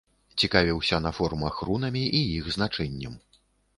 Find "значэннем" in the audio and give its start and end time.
2.59-3.13